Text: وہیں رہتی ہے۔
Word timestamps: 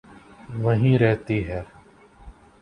وہیں 0.59 0.97
رہتی 0.99 1.47
ہے۔ 1.47 1.61